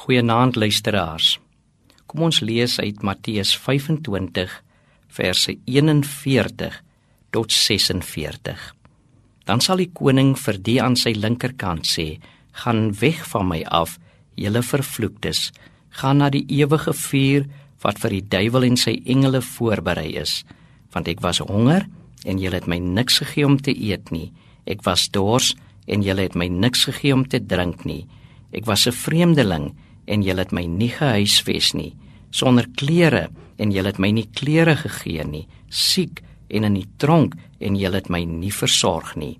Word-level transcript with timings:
Goeienaand 0.00 0.56
luisteraars. 0.56 1.34
Kom 2.08 2.22
ons 2.24 2.38
lees 2.40 2.78
uit 2.80 3.02
Matteus 3.04 3.50
25 3.60 4.52
verse 5.12 5.52
41 5.68 6.78
tot 7.36 7.52
46. 7.52 8.62
Dan 9.44 9.60
sal 9.60 9.82
die 9.82 9.90
koning 9.92 10.30
vir 10.40 10.56
die 10.56 10.78
aan 10.80 10.96
sy 10.96 11.12
linkerkant 11.12 11.84
sê: 11.84 12.16
"Gaan 12.62 12.94
weg 13.02 13.20
van 13.28 13.48
my 13.48 13.60
af, 13.68 13.98
julle 14.40 14.62
vervloektes, 14.62 15.52
gaan 15.90 16.24
na 16.24 16.30
die 16.30 16.46
ewige 16.48 16.96
vuur 16.96 17.44
wat 17.84 18.00
vir 18.00 18.10
die 18.10 18.28
duiwel 18.28 18.64
en 18.70 18.80
sy 18.80 19.02
engele 19.04 19.42
voorberei 19.42 20.16
is, 20.16 20.44
want 20.94 21.08
ek 21.08 21.20
was 21.20 21.42
honger 21.44 21.84
en 22.24 22.38
julle 22.38 22.56
het 22.56 22.66
my 22.66 22.78
niks 22.78 23.18
gegee 23.18 23.44
om 23.44 23.60
te 23.60 23.76
eet 23.76 24.10
nie. 24.10 24.32
Ek 24.64 24.80
was 24.82 25.10
dors 25.10 25.54
en 25.86 26.00
julle 26.00 26.22
het 26.22 26.34
my 26.34 26.48
niks 26.48 26.88
gegee 26.88 27.12
om 27.12 27.28
te 27.28 27.38
drink 27.38 27.84
nie." 27.84 28.06
Ek 28.52 28.64
was 28.64 28.86
'n 28.86 28.92
vreemdeling 28.92 29.74
en 30.10 30.24
julle 30.26 30.44
het 30.44 30.54
my 30.56 30.64
nie 30.66 30.90
gehuisves 30.90 31.72
nie, 31.78 31.92
sonder 32.34 32.66
klere 32.78 33.28
en 33.60 33.72
julle 33.74 33.92
het 33.92 34.00
my 34.02 34.10
nie 34.14 34.26
klere 34.34 34.74
gegee 34.80 35.24
nie, 35.26 35.46
siek 35.70 36.22
en 36.50 36.66
in 36.66 36.78
die 36.80 36.88
tronk 36.98 37.36
en 37.60 37.78
julle 37.78 38.00
het 38.00 38.10
my 38.10 38.24
nie 38.26 38.52
versorg 38.54 39.14
nie. 39.20 39.36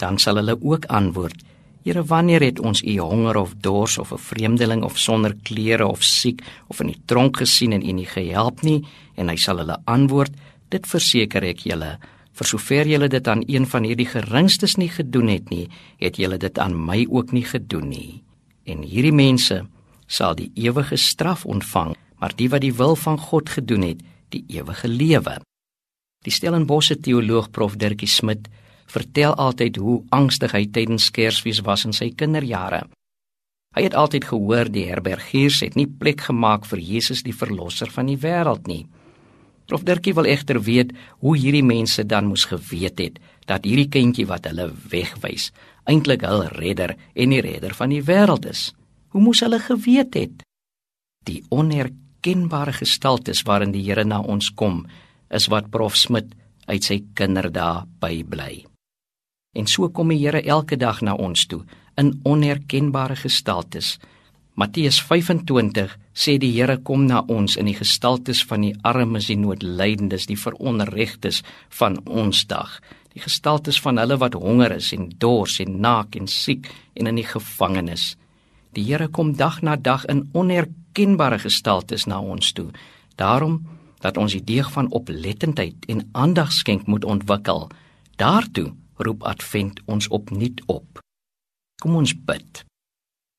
Dan 0.00 0.18
sal 0.18 0.40
hulle 0.40 0.56
ook 0.56 0.86
antwoord: 0.88 1.42
Here, 1.84 2.04
wanneer 2.04 2.44
het 2.44 2.60
ons 2.60 2.82
u 2.82 2.96
honger 3.00 3.36
of 3.36 3.54
dors 3.60 3.98
of 3.98 4.12
'n 4.12 4.18
vreemdeling 4.18 4.82
of 4.84 4.98
sonder 4.98 5.36
klere 5.42 5.86
of 5.86 6.02
siek 6.02 6.40
of 6.68 6.80
in 6.80 6.86
die 6.86 7.02
tronk 7.06 7.36
gesien 7.36 7.72
en 7.72 7.82
u 7.82 7.92
nie 7.92 8.06
gehelp 8.06 8.62
nie? 8.62 8.84
En 9.16 9.28
hy 9.28 9.36
sal 9.36 9.58
hulle 9.58 9.76
antwoord: 9.84 10.32
Dit 10.68 10.86
verseker 10.86 11.42
ek 11.42 11.58
julle, 11.58 11.98
vir 12.32 12.46
sover 12.46 12.86
julle 12.86 13.08
dit 13.08 13.28
aan 13.28 13.42
een 13.46 13.66
van 13.66 13.84
hierdie 13.84 14.06
geringstes 14.06 14.76
nie 14.76 14.88
gedoen 14.88 15.28
het 15.28 15.50
nie, 15.50 15.68
het 15.98 16.16
julle 16.16 16.38
dit 16.38 16.58
aan 16.58 16.84
my 16.86 17.06
ook 17.10 17.32
nie 17.32 17.44
gedoen 17.44 17.88
nie 17.88 18.22
en 18.70 18.82
hierdie 18.86 19.14
mense 19.14 19.62
sal 20.10 20.34
die 20.34 20.50
ewige 20.58 20.98
straf 20.98 21.46
ontvang, 21.46 21.94
maar 22.18 22.34
die 22.36 22.50
wat 22.50 22.64
die 22.66 22.74
wil 22.74 22.96
van 22.98 23.18
God 23.18 23.52
gedoen 23.54 23.86
het, 23.86 24.02
die 24.34 24.44
ewige 24.50 24.88
lewe. 24.90 25.38
Die 26.26 26.34
Stellenbosse 26.34 26.98
teoloog 27.00 27.50
Prof 27.54 27.78
Dirkie 27.80 28.10
Smit 28.10 28.50
vertel 28.90 29.34
altyd 29.38 29.78
hoe 29.80 30.00
angstig 30.10 30.52
hy 30.52 30.66
tydens 30.66 31.08
Kersfees 31.14 31.62
was 31.64 31.86
in 31.86 31.94
sy 31.96 32.10
kinderjare. 32.10 32.82
Hy 33.76 33.84
het 33.86 33.94
altyd 33.94 34.26
gehoor 34.32 34.68
die 34.68 34.88
herbergiers 34.88 35.60
het 35.62 35.76
nie 35.78 35.86
plek 35.86 36.26
gemaak 36.26 36.66
vir 36.66 36.82
Jesus 36.82 37.22
die 37.22 37.36
verlosser 37.36 37.92
van 37.94 38.10
die 38.10 38.18
wêreld 38.18 38.66
nie. 38.66 38.82
Prof 39.70 39.84
Dirkie 39.86 40.16
wil 40.18 40.26
egter 40.26 40.58
weet 40.66 40.90
hoe 41.22 41.36
hierdie 41.38 41.64
mense 41.64 42.02
dan 42.02 42.26
moes 42.26 42.48
geweet 42.50 42.98
het 42.98 43.20
dat 43.46 43.64
hierdie 43.64 43.88
kindjie 43.88 44.26
wat 44.26 44.48
hulle 44.50 44.66
wegwys 44.90 45.52
eintlik 45.86 46.26
hul 46.26 46.42
redder 46.58 46.96
en 47.14 47.32
die 47.32 47.40
redder 47.46 47.74
van 47.78 47.94
die 47.94 48.02
wêreld 48.02 48.50
is. 48.50 48.72
Hoe 49.10 49.22
moes 49.22 49.42
hulle 49.44 49.58
geweet 49.58 50.14
het? 50.14 50.42
Die 51.26 51.42
onherkenbare 51.50 52.72
gestaltes 52.72 53.42
waarin 53.46 53.74
die 53.74 53.82
Here 53.86 54.04
na 54.04 54.20
ons 54.20 54.50
kom, 54.54 54.84
is 55.30 55.48
wat 55.50 55.70
Prof 55.70 55.96
Smit 55.98 56.32
uit 56.66 56.86
sy 56.86 57.00
kinderdae 57.18 57.86
bybly. 58.02 58.64
En 59.58 59.66
so 59.66 59.90
kom 59.90 60.14
die 60.14 60.20
Here 60.22 60.42
elke 60.42 60.78
dag 60.78 61.02
na 61.02 61.16
ons 61.18 61.46
toe 61.50 61.64
in 61.98 62.14
onherkenbare 62.24 63.18
gestaltes. 63.18 63.98
Matteus 64.54 65.00
25 65.02 65.96
sê 66.14 66.36
die 66.38 66.52
Here 66.54 66.78
kom 66.78 67.06
na 67.06 67.24
ons 67.26 67.58
in 67.58 67.66
die 67.66 67.76
gestaltes 67.76 68.44
van 68.46 68.62
die 68.66 68.74
armes 68.86 69.30
en 69.30 69.42
noodlydendes, 69.42 70.28
die 70.30 70.38
veronregtes 70.38 71.42
van 71.80 71.98
ons 72.06 72.46
dag 72.46 72.78
die 73.14 73.22
gestaltes 73.22 73.80
van 73.82 73.98
hulle 73.98 74.18
wat 74.22 74.38
honger 74.38 74.76
is 74.76 74.92
en 74.94 75.08
dors 75.22 75.58
en 75.62 75.80
naak 75.82 76.16
en 76.18 76.28
siek 76.30 76.68
en 76.94 77.10
in 77.10 77.18
die 77.18 77.26
gevangenis. 77.26 78.14
Die 78.72 78.84
Here 78.86 79.08
kom 79.08 79.34
dag 79.34 79.62
na 79.62 79.76
dag 79.76 80.04
in 80.06 80.28
onherkenbare 80.32 81.38
gestaltes 81.42 82.06
na 82.06 82.20
ons 82.22 82.52
toe. 82.52 82.70
Daarom 83.18 83.66
dat 84.00 84.16
ons 84.16 84.32
die 84.32 84.44
deeg 84.44 84.70
van 84.72 84.90
oplettendheid 84.94 85.86
en 85.90 86.08
aandag 86.12 86.52
skenk 86.52 86.86
moet 86.86 87.04
ontwikkel. 87.04 87.68
Daartoe 88.16 88.70
roep 88.96 89.22
Advent 89.22 89.80
ons 89.84 90.08
opnuut 90.08 90.62
op. 90.66 91.00
Kom 91.82 91.96
ons 91.96 92.14
bid. 92.14 92.64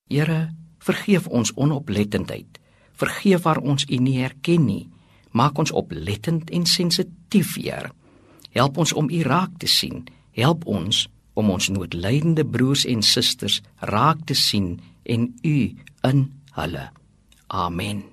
Here, 0.09 0.51
vergeef 0.83 1.27
ons 1.27 1.53
onoplettendheid. 1.55 2.59
Vergeef 2.91 3.47
waar 3.47 3.61
ons 3.63 3.85
U 3.87 3.95
nie 3.95 4.19
herken 4.19 4.65
nie. 4.65 4.89
Maak 5.31 5.57
ons 5.57 5.71
oplettend 5.71 6.49
en 6.49 6.65
sensitief, 6.65 7.55
Here. 7.55 7.93
Help 8.51 8.77
ons 8.77 8.93
om 8.93 9.09
U 9.09 9.23
raak 9.23 9.55
te 9.57 9.67
sien. 9.67 10.03
Help 10.35 10.65
ons 10.67 11.07
om 11.33 11.49
ons 11.49 11.69
noodlydende 11.71 12.43
broers 12.45 12.83
en 12.85 13.01
susters 13.01 13.61
raak 13.79 14.25
te 14.27 14.35
sien 14.35 14.75
en 15.05 15.35
U 15.43 15.57
in 16.03 16.25
hulle. 16.55 16.89
Amen. 17.47 18.03